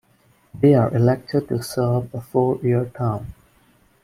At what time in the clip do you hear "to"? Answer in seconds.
1.49-1.61